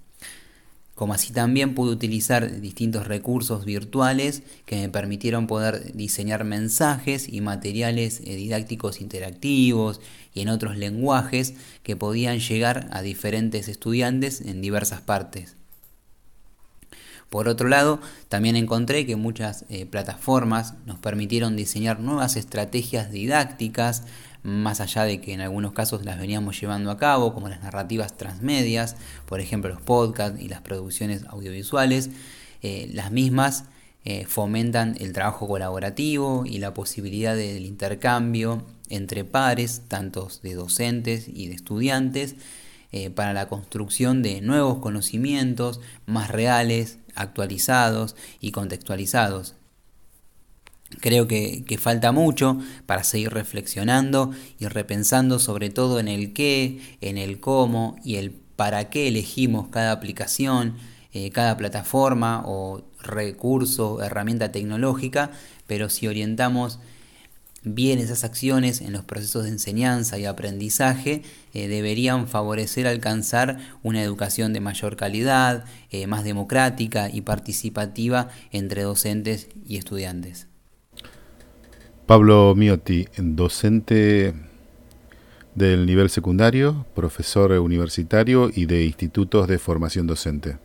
Como 0.98 1.14
así 1.14 1.32
también 1.32 1.76
pude 1.76 1.92
utilizar 1.92 2.60
distintos 2.60 3.06
recursos 3.06 3.64
virtuales 3.64 4.42
que 4.66 4.74
me 4.74 4.88
permitieron 4.88 5.46
poder 5.46 5.92
diseñar 5.92 6.42
mensajes 6.42 7.28
y 7.28 7.40
materiales 7.40 8.20
eh, 8.24 8.34
didácticos 8.34 9.00
interactivos 9.00 10.00
y 10.34 10.40
en 10.40 10.48
otros 10.48 10.76
lenguajes 10.76 11.54
que 11.84 11.94
podían 11.94 12.40
llegar 12.40 12.88
a 12.90 13.00
diferentes 13.00 13.68
estudiantes 13.68 14.40
en 14.40 14.60
diversas 14.60 15.00
partes. 15.00 15.54
Por 17.30 17.46
otro 17.46 17.68
lado, 17.68 18.00
también 18.28 18.56
encontré 18.56 19.06
que 19.06 19.14
muchas 19.14 19.66
eh, 19.68 19.86
plataformas 19.86 20.74
nos 20.84 20.98
permitieron 20.98 21.54
diseñar 21.54 22.00
nuevas 22.00 22.34
estrategias 22.34 23.12
didácticas, 23.12 24.02
más 24.48 24.80
allá 24.80 25.04
de 25.04 25.20
que 25.20 25.32
en 25.32 25.40
algunos 25.40 25.72
casos 25.72 26.04
las 26.04 26.18
veníamos 26.18 26.60
llevando 26.60 26.90
a 26.90 26.96
cabo, 26.96 27.34
como 27.34 27.48
las 27.48 27.62
narrativas 27.62 28.16
transmedias, 28.16 28.96
por 29.26 29.40
ejemplo 29.40 29.70
los 29.70 29.80
podcasts 29.80 30.40
y 30.40 30.48
las 30.48 30.60
producciones 30.62 31.24
audiovisuales, 31.28 32.10
eh, 32.62 32.90
las 32.92 33.12
mismas 33.12 33.64
eh, 34.04 34.24
fomentan 34.26 34.96
el 35.00 35.12
trabajo 35.12 35.46
colaborativo 35.46 36.44
y 36.46 36.58
la 36.58 36.74
posibilidad 36.74 37.36
del 37.36 37.66
intercambio 37.66 38.64
entre 38.88 39.24
pares, 39.24 39.82
tanto 39.86 40.28
de 40.42 40.54
docentes 40.54 41.28
y 41.28 41.48
de 41.48 41.54
estudiantes, 41.54 42.36
para 43.14 43.34
la 43.34 43.50
construcción 43.50 44.22
de 44.22 44.40
nuevos 44.40 44.78
conocimientos 44.78 45.78
más 46.06 46.30
reales, 46.30 46.98
actualizados 47.14 48.16
y 48.40 48.50
contextualizados. 48.50 49.57
Creo 51.00 51.28
que, 51.28 51.78
falta 51.78 52.12
mucho 52.12 52.58
para 52.86 53.04
seguir 53.04 53.30
reflexionando 53.30 54.32
y 54.58 54.66
repensando 54.66 55.38
sobre 55.38 55.68
todo 55.68 56.00
en 56.00 56.08
el 56.08 56.32
qué, 56.32 56.80
en 57.00 57.18
el 57.18 57.40
cómo 57.40 57.96
y 58.02 58.16
el 58.16 58.30
para 58.30 58.88
qué 58.90 59.06
elegimos 59.06 59.68
cada 59.68 59.92
aplicación, 59.92 60.76
eh, 61.12 61.30
cada 61.30 61.56
plataforma 61.56 62.42
o 62.46 62.82
recurso, 63.00 64.02
herramienta 64.02 64.50
tecnológica, 64.50 65.30
pero 65.66 65.88
si 65.90 66.08
orientamos 66.08 66.80
bien 67.62 67.98
esas 67.98 68.24
acciones 68.24 68.80
en 68.80 68.92
los 68.92 69.04
procesos 69.04 69.44
de 69.44 69.50
enseñanza 69.50 70.18
y 70.18 70.24
aprendizaje 70.24 71.22
eh, 71.54 71.68
deberían 71.68 72.28
favorecer 72.28 72.86
alcanzar 72.86 73.58
una 73.82 74.02
educación 74.02 74.52
de 74.52 74.60
mayor 74.60 74.96
calidad, 74.96 75.64
eh, 75.90 76.06
más 76.06 76.24
democrática 76.24 77.10
y 77.12 77.20
participativa 77.20 78.28
entre 78.50 78.82
docentes 78.82 79.48
y 79.66 79.76
estudiantes. 79.76 80.47
Pablo 82.08 82.54
Miotti, 82.54 83.06
docente 83.18 84.32
del 85.54 85.84
nivel 85.84 86.08
secundario, 86.08 86.86
profesor 86.94 87.52
universitario 87.52 88.48
y 88.50 88.64
de 88.64 88.86
institutos 88.86 89.46
de 89.46 89.58
formación 89.58 90.06
docente. 90.06 90.56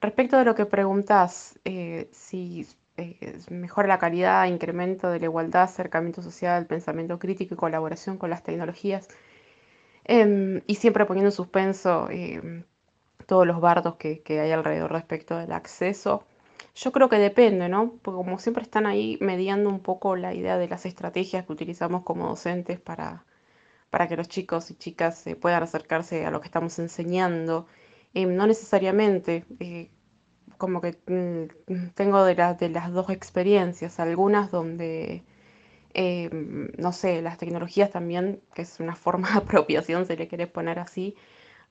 Respecto 0.00 0.38
de 0.38 0.46
lo 0.46 0.54
que 0.54 0.64
preguntas, 0.64 1.60
eh, 1.66 2.08
si 2.10 2.66
eh, 2.96 3.38
mejora 3.50 3.86
la 3.86 3.98
calidad, 3.98 4.46
incremento 4.46 5.10
de 5.10 5.20
la 5.20 5.26
igualdad, 5.26 5.64
acercamiento 5.64 6.22
social, 6.22 6.64
pensamiento 6.64 7.18
crítico 7.18 7.52
y 7.52 7.58
colaboración 7.58 8.16
con 8.16 8.30
las 8.30 8.42
tecnologías, 8.42 9.08
em, 10.06 10.62
y 10.66 10.76
siempre 10.76 11.06
poniendo 11.06 11.28
en 11.28 11.32
suspenso 11.32 12.08
em, 12.10 12.64
todos 13.26 13.46
los 13.46 13.60
bardos 13.60 13.96
que, 13.96 14.22
hay 14.40 14.52
alrededor 14.52 14.92
respecto 14.92 15.36
del 15.36 15.52
acceso. 15.52 16.24
Yo 16.74 16.92
creo 16.92 17.08
que 17.08 17.18
depende, 17.18 17.68
¿no? 17.68 17.94
Porque 18.02 18.16
como 18.16 18.38
siempre 18.38 18.62
están 18.62 18.86
ahí 18.86 19.18
mediando 19.20 19.70
un 19.70 19.80
poco 19.80 20.16
la 20.16 20.34
idea 20.34 20.58
de 20.58 20.68
las 20.68 20.86
estrategias 20.86 21.46
que 21.46 21.52
utilizamos 21.52 22.02
como 22.04 22.28
docentes 22.28 22.80
para, 22.80 23.24
para 23.90 24.08
que 24.08 24.16
los 24.16 24.28
chicos 24.28 24.70
y 24.70 24.74
chicas 24.76 25.24
puedan 25.40 25.62
acercarse 25.62 26.26
a 26.26 26.30
lo 26.30 26.40
que 26.40 26.46
estamos 26.46 26.78
enseñando. 26.78 27.66
Eh, 28.14 28.26
no 28.26 28.46
necesariamente, 28.46 29.44
eh, 29.60 29.90
como 30.58 30.80
que 30.80 30.98
mm, 31.06 31.88
tengo 31.94 32.24
de, 32.24 32.34
de 32.34 32.68
las 32.70 32.92
dos 32.92 33.10
experiencias, 33.10 34.00
algunas 34.00 34.50
donde, 34.50 35.24
eh, 35.98 36.28
no 36.76 36.92
sé, 36.92 37.22
las 37.22 37.38
tecnologías 37.38 37.90
también, 37.90 38.42
que 38.54 38.62
es 38.62 38.80
una 38.80 38.94
forma 38.94 39.30
de 39.32 39.38
apropiación, 39.38 40.06
si 40.06 40.14
le 40.16 40.28
querés 40.28 40.48
poner 40.48 40.78
así, 40.78 41.16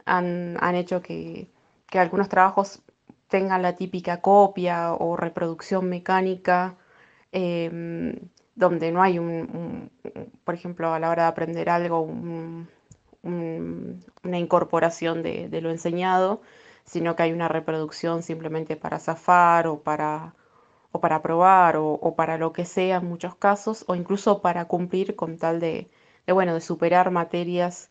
han, 0.05 0.57
hecho 0.75 1.01
que, 1.01 1.47
que 1.87 1.99
algunos 1.99 2.27
trabajos 2.29 2.81
tengan 3.27 3.61
la 3.61 3.75
típica 3.75 4.21
copia 4.21 4.93
o 4.93 5.15
reproducción 5.15 5.89
mecánica 5.89 6.75
em, 7.31 8.15
donde 8.55 8.91
no 8.91 9.01
hay 9.03 9.19
un, 9.19 9.91
por 10.43 10.55
ejemplo, 10.55 10.93
a 10.93 10.99
la 10.99 11.09
hora 11.09 11.23
de 11.23 11.29
aprender 11.29 11.69
algo, 11.69 12.01
una 13.23 14.37
incorporación 14.39 15.21
de, 15.23 15.61
lo 15.61 15.69
enseñado, 15.71 16.41
sino 16.85 17.15
que 17.15 17.23
hay 17.23 17.33
una 17.33 17.47
reproducción 17.47 18.23
simplemente 18.23 18.75
para 18.77 18.99
zafar 18.99 19.67
o 19.67 19.81
para, 19.81 20.33
o 20.95 20.99
para 21.01 21.21
probar 21.21 21.75
o, 21.77 22.15
para 22.15 22.37
lo 22.37 22.53
que 22.53 22.65
sea 22.65 22.97
en 22.97 23.07
muchos 23.07 23.35
casos, 23.35 23.83
o 23.87 23.95
incluso 23.95 24.41
para 24.41 24.65
cumplir 24.65 25.15
con 25.15 25.37
tal 25.37 25.59
de, 25.59 25.89
bueno, 26.27 26.53
de 26.53 26.61
superar 26.61 27.11
materias 27.11 27.89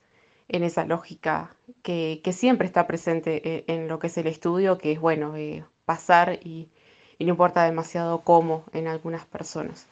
en 0.48 0.62
esa 0.64 0.84
lógica 0.86 1.54
que, 1.82 2.20
siempre 2.32 2.66
está 2.66 2.86
presente 2.86 3.30
e, 3.50 3.64
en, 3.68 3.88
lo 3.88 3.98
que 3.98 4.08
es 4.08 4.16
el 4.18 4.26
estudio, 4.26 4.78
que 4.78 4.92
es, 4.92 5.00
bueno, 5.00 5.36
eh, 5.36 5.64
pasar 5.84 6.38
y 6.42 6.70
no 7.20 7.30
importa 7.30 7.64
demasiado 7.64 8.22
cómo 8.22 8.64
en 8.72 8.88
algunas 8.88 9.24
personas. 9.26 9.86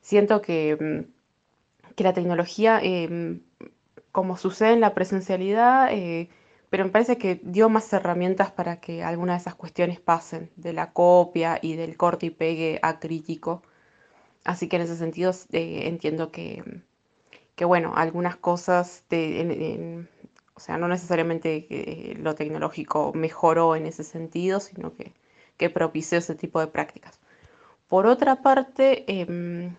Siento 0.00 0.42
que, 0.42 0.76
mm, 0.80 1.94
que 1.94 2.04
la 2.04 2.12
tecnología, 2.12 2.80
em, 2.82 3.40
como 4.12 4.36
sucede 4.36 4.72
en 4.74 4.80
la 4.80 4.94
presencialidad, 4.94 5.92
eh, 5.92 6.28
pero 6.74 6.86
me 6.86 6.90
parece 6.90 7.18
que 7.18 7.40
dio 7.44 7.68
más 7.68 7.92
herramientas 7.92 8.50
para 8.50 8.80
que 8.80 9.04
algunas 9.04 9.36
de 9.36 9.42
esas 9.42 9.54
cuestiones 9.54 10.00
pasen, 10.00 10.50
de 10.56 10.72
la 10.72 10.92
copia 10.92 11.60
y 11.62 11.76
del 11.76 11.96
corte 11.96 12.26
y 12.26 12.30
pegue 12.30 12.80
acrítico. 12.82 13.62
Así 14.42 14.68
que 14.68 14.74
en 14.74 14.82
ese 14.82 14.96
sentido 14.96 15.30
eh, 15.52 15.82
entiendo 15.86 16.32
que, 16.32 16.82
que, 17.54 17.64
bueno, 17.64 17.92
algunas 17.94 18.34
cosas, 18.34 19.04
o 19.08 20.58
sea, 20.58 20.76
no 20.76 20.88
necesariamente 20.88 21.64
que 21.66 22.16
lo 22.18 22.34
tecnológico 22.34 23.12
mejoró 23.14 23.76
en 23.76 23.86
ese 23.86 24.02
sentido, 24.02 24.58
sino 24.58 24.96
que, 24.96 25.12
que 25.56 25.70
propició 25.70 26.18
ese 26.18 26.34
tipo 26.34 26.58
de 26.58 26.66
prácticas. 26.66 27.20
Por 27.86 28.08
otra 28.08 28.42
parte, 28.42 29.04
em, 29.06 29.76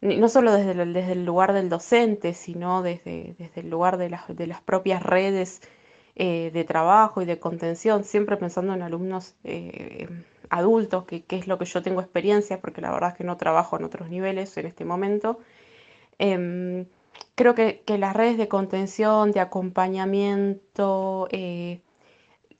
no 0.00 0.28
solo 0.28 0.52
desde 0.52 0.80
el, 0.80 0.92
desde 0.92 1.14
el 1.14 1.24
lugar 1.24 1.52
del 1.52 1.68
docente, 1.68 2.32
sino 2.32 2.82
desde, 2.82 3.34
desde 3.40 3.62
el 3.62 3.70
lugar 3.70 3.96
de 3.96 4.10
las, 4.10 4.22
de 4.28 4.46
las 4.46 4.60
propias 4.60 5.02
redes 5.02 5.62
eh, 6.16 6.50
de 6.52 6.64
trabajo 6.64 7.20
y 7.20 7.26
de 7.26 7.38
contención, 7.38 8.02
siempre 8.02 8.38
pensando 8.38 8.72
en 8.72 8.80
alumnos 8.80 9.36
eh, 9.44 10.08
adultos, 10.48 11.04
que, 11.04 11.24
es 11.28 11.46
lo 11.46 11.58
que 11.58 11.66
yo 11.66 11.82
tengo 11.82 12.00
experiencia, 12.00 12.60
porque 12.60 12.80
la 12.80 12.90
verdad 12.90 13.10
es 13.10 13.16
que 13.16 13.24
no 13.24 13.36
trabajo 13.36 13.76
en 13.76 13.84
otros 13.84 14.08
niveles 14.08 14.56
en 14.56 14.66
este 14.66 14.86
momento. 14.86 15.40
Em, 16.18 16.86
creo 17.34 17.54
que, 17.54 17.82
que, 17.86 17.98
las 17.98 18.14
redes 18.16 18.38
de 18.38 18.48
contención, 18.48 19.32
de 19.32 19.40
acompañamiento, 19.40 21.28
eh, 21.30 21.82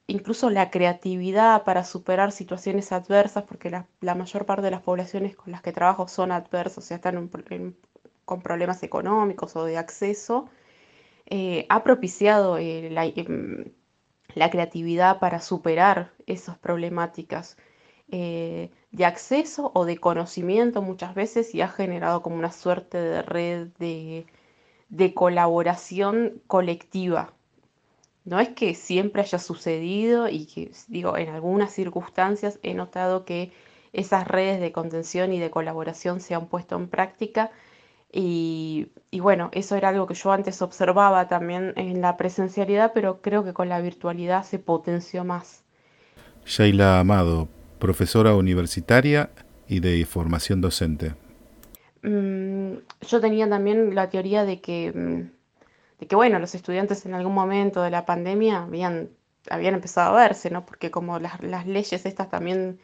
incluso 0.06 0.50
la 0.50 0.70
creatividad 0.70 1.64
para 1.64 1.84
superar 1.84 2.32
situaciones 2.32 2.92
adversas, 2.92 3.44
porque 3.44 3.70
la, 3.70 3.86
mayor 4.14 4.46
parte 4.46 4.62
de 4.62 4.70
las 4.70 4.82
poblaciones 4.82 5.36
con 5.36 5.52
las 5.52 5.62
que 5.62 5.72
trabajo 5.72 6.08
son 6.08 6.32
adversas, 6.32 6.78
o 6.78 6.82
sea, 6.82 6.96
están 6.96 7.30
con 8.26 8.42
problemas 8.42 8.82
económicos 8.82 9.56
o 9.56 9.64
de 9.64 9.78
acceso, 9.78 10.48
eh, 11.26 11.66
ha 11.68 11.82
propiciado 11.82 12.58
eh, 12.58 12.86
em, 13.16 13.72
la, 14.34 14.50
creatividad 14.50 15.18
para 15.18 15.40
superar 15.40 16.12
esas 16.26 16.58
problemáticas 16.58 17.56
eh, 18.08 18.70
de 18.92 19.04
acceso 19.04 19.72
o 19.74 19.84
de 19.84 19.98
conocimiento 19.98 20.82
muchas 20.82 21.14
veces 21.14 21.54
y 21.54 21.62
ha 21.62 21.68
generado 21.68 22.22
como 22.22 22.36
una 22.36 22.52
suerte 22.52 22.98
de 22.98 23.22
red 23.22 23.68
de 24.88 25.14
colaboración 25.14 26.42
colectiva. 26.46 27.34
No 28.24 28.40
es 28.40 28.48
que 28.50 28.74
siempre 28.74 29.22
haya 29.22 29.38
sucedido 29.38 30.28
y 30.28 30.46
que, 30.46 30.72
digo, 30.88 31.16
en 31.16 31.28
algunas 31.28 31.72
circunstancias 31.72 32.58
he 32.62 32.74
notado 32.74 33.24
que 33.24 33.52
esas 33.92 34.26
redes 34.28 34.60
de 34.60 34.72
contención 34.72 35.32
y 35.32 35.38
de 35.40 35.50
colaboración 35.50 36.20
se 36.20 36.34
han 36.34 36.48
puesto 36.48 36.76
en 36.76 36.88
práctica 36.88 37.50
y, 38.12 38.88
bueno, 39.20 39.50
eso 39.52 39.76
era 39.76 39.90
algo 39.90 40.06
que 40.06 40.14
yo 40.14 40.32
antes 40.32 40.62
observaba 40.62 41.28
también 41.28 41.72
en 41.76 42.00
la 42.00 42.16
presencialidad, 42.16 42.92
pero 42.94 43.20
creo 43.20 43.44
que 43.44 43.52
con 43.52 43.68
la 43.68 43.80
virtualidad 43.80 44.44
se 44.44 44.58
potenció 44.58 45.24
más. 45.24 45.64
Sheila 46.44 47.00
Amado, 47.00 47.48
profesora 47.78 48.34
universitaria 48.34 49.30
y 49.68 49.80
de 49.80 50.04
formación 50.06 50.60
docente. 50.60 51.14
Mm, 52.02 52.76
yo 53.08 53.20
tenía 53.20 53.48
también 53.48 53.94
la 53.94 54.08
teoría 54.08 54.44
de 54.44 54.60
que 54.60 54.92
mm, 54.94 55.36
de 56.00 56.06
que, 56.06 56.16
bueno, 56.16 56.38
los 56.38 56.54
estudiantes 56.54 57.06
en 57.06 57.14
algún 57.14 57.34
momento 57.34 57.82
de 57.82 57.90
la 57.90 58.04
pandemia 58.04 58.64
habían, 58.64 59.10
habían 59.50 59.74
empezado 59.74 60.14
a 60.14 60.20
verse, 60.20 60.50
¿no? 60.50 60.66
Porque 60.66 60.90
como 60.90 61.18
las, 61.18 61.40
leyes 61.66 62.04
estas 62.04 62.28
también 62.28 62.78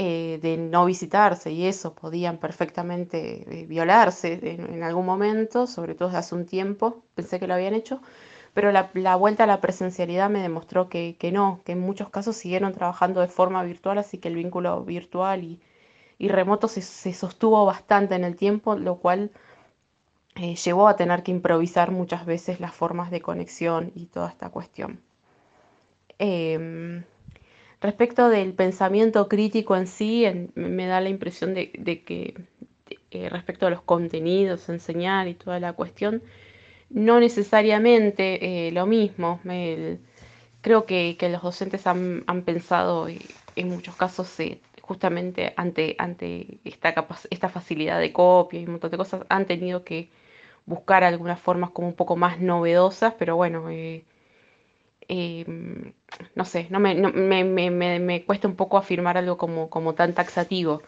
eh, 0.00 0.38
de 0.40 0.56
no 0.56 0.84
visitarse 0.84 1.50
y 1.50 1.66
eso 1.66 1.92
podían 1.92 2.38
perfectamente 2.38 3.62
eh, 3.62 3.66
violarse 3.66 4.38
en, 4.54 4.84
algún 4.84 5.04
momento, 5.04 5.66
sobre 5.66 5.96
todo 5.96 6.16
hace 6.16 6.36
un 6.36 6.46
tiempo, 6.46 7.02
pensé 7.16 7.40
que 7.40 7.48
lo 7.48 7.54
habían 7.54 7.74
hecho, 7.74 8.00
pero 8.54 8.70
la, 8.70 9.16
vuelta 9.16 9.42
a 9.42 9.46
la 9.48 9.60
presencialidad 9.60 10.30
me 10.30 10.40
demostró 10.40 10.88
que, 10.88 11.16
no, 11.32 11.62
que 11.64 11.72
en 11.72 11.80
muchos 11.80 12.10
casos 12.10 12.36
siguieron 12.36 12.72
trabajando 12.74 13.20
de 13.20 13.26
forma 13.26 13.64
virtual, 13.64 13.98
así 13.98 14.18
que 14.18 14.28
el 14.28 14.36
vínculo 14.36 14.84
virtual 14.84 15.42
y, 15.42 15.60
remoto 16.28 16.68
se, 16.68 16.80
se 16.82 17.12
sostuvo 17.12 17.64
bastante 17.64 18.14
en 18.14 18.22
el 18.22 18.36
tiempo, 18.36 18.76
lo 18.76 18.98
cual 18.98 19.32
eh, 20.36 20.54
llevó 20.54 20.86
a 20.86 20.94
tener 20.94 21.24
que 21.24 21.32
improvisar 21.32 21.90
muchas 21.90 22.24
veces 22.24 22.60
las 22.60 22.72
formas 22.72 23.10
de 23.10 23.20
conexión 23.20 23.90
y 23.96 24.06
toda 24.06 24.28
esta 24.28 24.50
cuestión. 24.50 25.00
Em, 26.18 27.04
respecto 27.80 28.28
del 28.28 28.54
pensamiento 28.54 29.28
crítico 29.28 29.76
en 29.76 29.86
sí, 29.86 30.24
me 30.54 30.86
da 30.86 31.00
la 31.00 31.08
impresión 31.08 31.54
de, 31.54 31.70
que 32.04 32.34
eh, 33.10 33.28
respecto 33.28 33.66
a 33.66 33.70
los 33.70 33.82
contenidos, 33.82 34.68
enseñar 34.68 35.28
y 35.28 35.34
toda 35.34 35.60
la 35.60 35.72
cuestión, 35.72 36.22
no 36.90 37.20
necesariamente 37.20 38.68
eh, 38.68 38.72
lo 38.72 38.86
mismo. 38.86 39.40
creo 40.60 40.86
que, 40.86 41.16
los 41.30 41.42
docentes 41.42 41.86
han, 41.86 42.24
pensado 42.44 43.08
en 43.08 43.68
muchos 43.68 43.96
casos 43.96 44.28
justamente 44.82 45.52
ante, 45.56 45.96
ante 45.98 46.58
esta, 46.64 47.06
esta 47.30 47.48
facilidad 47.50 48.00
de 48.00 48.12
copia 48.12 48.60
y 48.60 48.64
un 48.64 48.72
montón 48.72 48.90
de 48.90 48.96
cosas, 48.96 49.22
han 49.28 49.46
tenido 49.46 49.84
que 49.84 50.10
buscar 50.68 51.04
algunas 51.04 51.40
formas 51.40 51.70
como 51.70 51.88
un 51.88 51.94
poco 51.94 52.16
más 52.16 52.40
novedosas, 52.40 53.14
pero 53.18 53.36
bueno, 53.36 53.70
eh, 53.70 54.04
em, 55.08 55.92
no 56.34 56.44
sé, 56.44 56.68
no 56.70 56.80
me, 56.80 56.94
me, 56.94 58.24
cuesta 58.24 58.48
un 58.48 58.56
poco 58.56 58.76
afirmar 58.78 59.16
algo 59.18 59.36
como, 59.36 59.70
como 59.70 59.94
tan 59.94 60.14
taxativo, 60.14 60.82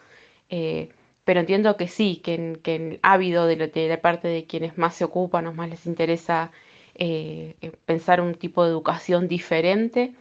eh, 0.49 0.89
pero 1.23 1.39
entiendo 1.41 1.77
que 1.77 1.87
sí, 1.87 2.17
que 2.23 2.35
en, 2.35 2.55
que 2.57 2.75
en 2.75 2.99
ávido 3.03 3.45
de, 3.47 3.55
de, 3.55 3.87
la 3.89 4.01
parte 4.01 4.27
de 4.27 4.45
quienes 4.45 4.77
más 4.77 4.95
se 4.95 5.05
ocupan 5.05 5.47
o 5.47 5.53
más 5.53 5.69
les 5.69 5.85
interesa 5.85 6.51
eh, 6.95 7.55
pensar 7.85 8.21
un 8.21 8.35
tipo 8.35 8.63
de 8.63 8.71
educación 8.71 9.27
diferente, 9.27 10.13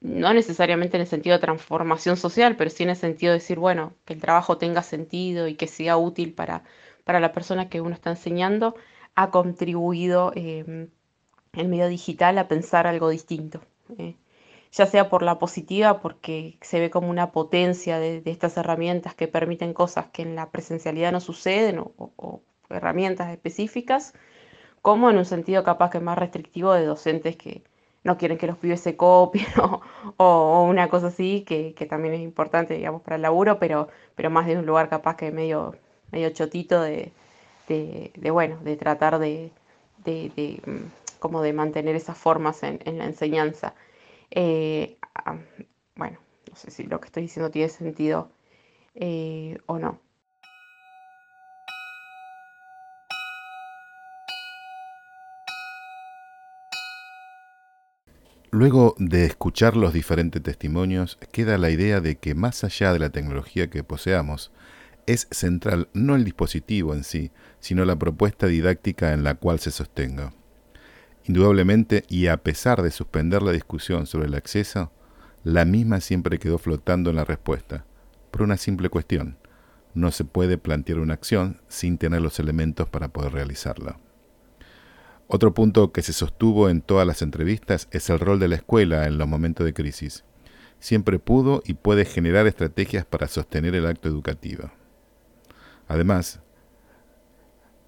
no 0.00 0.32
necesariamente 0.34 0.96
en 0.96 1.02
el 1.02 1.06
sentido 1.06 1.36
de 1.36 1.40
transformación 1.40 2.16
social, 2.16 2.56
pero 2.56 2.70
sí 2.70 2.84
en 2.84 2.90
el 2.90 2.96
sentido 2.96 3.32
de 3.32 3.38
decir, 3.38 3.58
bueno, 3.58 3.94
que 4.04 4.14
el 4.14 4.20
trabajo 4.20 4.58
tenga 4.58 4.82
sentido 4.82 5.48
y 5.48 5.54
que 5.56 5.66
sea 5.66 5.96
útil 5.96 6.32
para, 6.34 6.64
para 7.04 7.20
la 7.20 7.32
persona 7.32 7.68
que 7.68 7.80
uno 7.80 7.94
está 7.94 8.10
enseñando, 8.10 8.74
ha 9.14 9.30
contribuido 9.30 10.32
eh, 10.36 10.88
el 11.52 11.68
medio 11.68 11.88
digital 11.88 12.38
a 12.38 12.48
pensar 12.48 12.86
algo 12.86 13.08
distinto. 13.08 13.60
Eh, 13.98 14.16
ya 14.72 14.86
sea 14.86 15.08
por 15.08 15.22
la 15.22 15.38
positiva, 15.38 16.00
porque 16.00 16.56
se 16.60 16.78
ve 16.80 16.90
como 16.90 17.10
una 17.10 17.32
potencia 17.32 17.98
de, 17.98 18.22
estas 18.26 18.56
herramientas 18.56 19.14
que 19.14 19.28
permiten 19.28 19.74
cosas 19.74 20.06
que 20.12 20.22
en 20.22 20.36
la 20.36 20.50
presencialidad 20.50 21.12
no 21.12 21.20
suceden 21.20 21.80
o, 21.80 22.42
herramientas 22.70 23.30
específicas, 23.30 24.14
como 24.82 25.10
en 25.10 25.18
un 25.18 25.24
sentido 25.24 25.64
capaz 25.64 25.90
que 25.90 26.00
más 26.00 26.16
restrictivo 26.18 26.72
de 26.72 26.86
docentes 26.86 27.36
que, 27.36 27.64
no 28.04 28.16
quieren 28.16 28.38
que 28.38 28.46
los 28.46 28.56
pibes 28.56 28.80
se 28.80 28.96
copien 28.96 29.46
o, 30.16 30.66
una 30.68 30.88
cosa 30.88 31.08
así, 31.08 31.42
que, 31.42 31.74
también 31.88 32.14
es 32.14 32.20
importante, 32.20 32.74
digamos, 32.74 33.02
para 33.02 33.16
el 33.16 33.22
laburo, 33.22 33.58
pero, 33.58 33.88
pero 34.14 34.30
más 34.30 34.46
de 34.46 34.56
un 34.56 34.66
lugar 34.66 34.88
capaz 34.88 35.16
que 35.16 35.32
medio, 35.32 35.74
medio 36.12 36.30
chotito 36.30 36.80
de, 36.80 37.12
bueno, 38.30 38.58
de 38.62 38.76
tratar 38.76 39.18
de, 39.18 39.52
mm, 40.04 40.99
como 41.20 41.42
de 41.42 41.52
mantener 41.52 41.94
esas 41.94 42.18
formas 42.18 42.62
en, 42.64 42.80
la 42.98 43.04
enseñanza. 43.04 43.74
Eh, 44.32 44.98
ah, 45.14 45.38
bueno, 45.96 46.18
no 46.48 46.56
sé 46.56 46.70
si 46.72 46.84
lo 46.84 47.00
que 47.00 47.06
estoy 47.06 47.22
diciendo 47.24 47.50
tiene 47.50 47.68
sentido 47.68 48.30
eh, 48.94 49.58
o 49.66 49.78
no. 49.78 50.00
Luego 58.52 58.96
de 58.98 59.26
escuchar 59.26 59.76
los 59.76 59.92
diferentes 59.92 60.42
testimonios, 60.42 61.18
queda 61.30 61.56
la 61.56 61.70
idea 61.70 62.00
de 62.00 62.16
que 62.16 62.34
más 62.34 62.64
allá 62.64 62.92
de 62.92 62.98
la 62.98 63.10
tecnología 63.10 63.70
que 63.70 63.84
poseamos, 63.84 64.50
es 65.06 65.28
central 65.30 65.88
no 65.92 66.16
el 66.16 66.24
dispositivo 66.24 66.92
en 66.94 67.04
sí, 67.04 67.30
sino 67.60 67.84
la 67.84 67.96
propuesta 67.96 68.48
didáctica 68.48 69.12
en 69.12 69.22
la 69.22 69.36
cual 69.36 69.60
se 69.60 69.70
sostenga. 69.70 70.32
Indudablemente, 71.24 72.04
y 72.08 72.26
a 72.26 72.38
pesar 72.38 72.82
de 72.82 72.90
suspender 72.90 73.42
la 73.42 73.52
discusión 73.52 74.06
sobre 74.06 74.26
el 74.26 74.34
acceso, 74.34 74.90
la 75.44 75.64
misma 75.64 76.00
siempre 76.00 76.38
quedó 76.38 76.58
flotando 76.58 77.10
en 77.10 77.16
la 77.16 77.24
respuesta, 77.24 77.84
por 78.30 78.42
una 78.42 78.56
simple 78.56 78.88
cuestión. 78.88 79.38
No 79.94 80.10
se 80.10 80.24
puede 80.24 80.58
plantear 80.58 80.98
una 80.98 81.14
acción 81.14 81.60
sin 81.68 81.98
tener 81.98 82.22
los 82.22 82.38
elementos 82.38 82.88
para 82.88 83.08
poder 83.08 83.32
realizarla. 83.32 83.98
Otro 85.26 85.54
punto 85.54 85.92
que 85.92 86.02
se 86.02 86.12
sostuvo 86.12 86.68
en 86.68 86.82
todas 86.82 87.06
las 87.06 87.22
entrevistas 87.22 87.88
es 87.92 88.10
el 88.10 88.18
rol 88.18 88.40
de 88.40 88.48
la 88.48 88.56
escuela 88.56 89.06
en 89.06 89.16
los 89.16 89.28
momentos 89.28 89.64
de 89.64 89.72
crisis. 89.72 90.24
Siempre 90.80 91.18
pudo 91.18 91.62
y 91.64 91.74
puede 91.74 92.04
generar 92.04 92.46
estrategias 92.46 93.04
para 93.04 93.28
sostener 93.28 93.74
el 93.74 93.86
acto 93.86 94.08
educativo. 94.08 94.70
Además, 95.86 96.40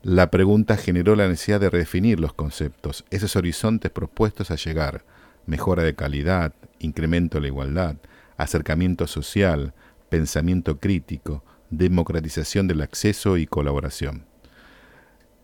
la 0.03 0.33
pregunta 0.33 0.77
generó 0.77 1.15
la 1.15 1.29
necesidad 1.29 1.61
de 1.61 1.71
redefinir 1.71 2.19
los 2.19 2.33
conceptos, 2.33 3.05
esos 3.11 3.37
horizontes 3.37 3.93
propuestos 3.93 4.51
a 4.51 4.57
llegar, 4.57 5.05
mejora 5.47 5.85
de 5.85 5.95
calidad, 5.95 6.55
incremento 6.81 7.38
de 7.38 7.43
la 7.43 7.47
igualdad, 7.47 7.97
acercamiento 8.37 9.07
social, 9.07 9.75
pensamiento 10.09 10.81
crítico, 10.81 11.45
democratización 11.71 12.67
del 12.67 12.83
acceso 12.83 13.37
y 13.37 13.47
colaboración. 13.47 14.25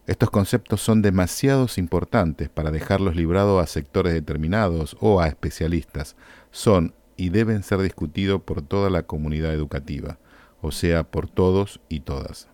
Estos 0.08 0.30
conceptos 0.30 0.80
son 0.80 1.02
demasiados 1.02 1.78
importantes 1.78 2.48
para 2.48 2.72
dejarlos 2.72 3.14
librados 3.14 3.62
a 3.62 3.66
sectores 3.68 4.12
determinados 4.12 4.96
o 4.98 5.20
a 5.20 5.28
especialistas. 5.28 6.16
Son 6.50 6.94
y 7.16 7.28
deben 7.28 7.62
ser 7.62 7.80
discutidos 7.80 8.42
por 8.42 8.62
toda 8.62 8.90
la 8.90 9.04
comunidad 9.04 9.52
educativa, 9.52 10.18
o 10.62 10.72
sea, 10.72 11.04
por 11.04 11.28
todos 11.28 11.80
y 11.88 12.00
todas. 12.00 12.48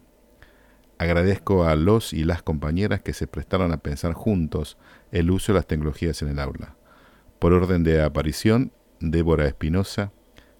Agradezco 1.04 1.64
a 1.64 1.76
los 1.76 2.14
y 2.14 2.24
las 2.24 2.42
compañeras 2.42 3.02
que 3.02 3.12
se 3.12 3.26
prestaron 3.26 3.72
a 3.72 3.76
pensar 3.76 4.14
juntos 4.14 4.78
el 5.12 5.30
uso 5.30 5.52
de 5.52 5.58
las 5.58 5.66
tecnologías 5.66 6.22
en 6.22 6.28
el 6.30 6.38
aula. 6.38 6.76
Por 7.38 7.52
orden 7.52 7.84
de 7.84 8.02
aparición, 8.02 8.72
Débora 9.00 9.46
Espinosa, 9.46 10.12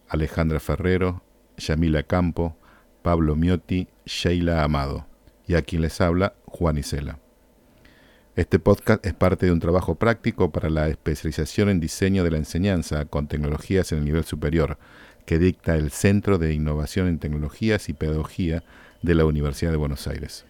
Alejandra 0.07 0.61
Ferrero, 0.61 1.23
Yamila 1.57 2.03
Campo, 2.03 2.59
Pablo 3.01 3.37
Miotti, 3.37 3.89
Sheila 4.05 4.63
Amado 4.63 5.07
y 5.47 5.55
a 5.55 5.63
quien 5.63 5.81
les 5.81 5.99
habla 6.03 6.35
Juan 6.45 6.77
Isela. 6.77 7.21
Este 8.37 8.59
podcast 8.59 9.07
es 9.07 9.15
parte 9.15 9.47
de 9.47 9.53
un 9.53 9.61
trabajo 9.61 9.95
práctico 9.95 10.53
para 10.53 10.69
la 10.69 10.89
especialización 10.89 11.71
en 11.71 11.81
diseño 11.81 12.23
de 12.23 12.33
la 12.33 12.37
enseñanza 12.37 13.07
con 13.07 13.29
tecnologías 13.29 13.93
en 13.93 14.01
el 14.01 14.05
nivel 14.05 14.25
superior 14.25 14.77
que 15.25 15.39
dicta 15.39 15.77
el 15.77 15.91
Centro 15.91 16.37
de 16.37 16.53
Innovación 16.53 17.09
en 17.09 17.19
Tecnologías 17.19 17.89
y 17.89 17.95
Pedagogía 17.95 18.63
de 19.05 19.15
la 19.15 19.27
Universidad 19.27 19.71
de 19.71 19.77
Buenos 19.77 20.07
Aires. 20.09 20.47